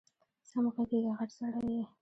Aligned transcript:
سم 0.49 0.63
غږېږه 0.73 1.11
غټ 1.19 1.29
سړی 1.37 1.61
یې 1.77 1.83